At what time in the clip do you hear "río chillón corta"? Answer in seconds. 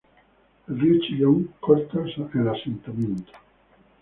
0.79-1.99